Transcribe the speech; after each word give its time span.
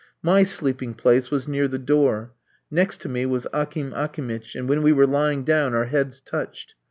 My 0.23 0.41
sleeping 0.41 0.95
place 0.95 1.29
was 1.29 1.47
near 1.47 1.67
the 1.67 1.77
door. 1.77 2.31
Next 2.71 3.01
to 3.01 3.07
me 3.07 3.27
was 3.27 3.45
Akim 3.53 3.93
Akimitch, 3.93 4.55
and 4.55 4.67
when 4.67 4.81
we 4.81 4.91
were 4.91 5.05
lying 5.05 5.43
down 5.43 5.75
our 5.75 5.85
heads 5.85 6.19
touched. 6.19 6.73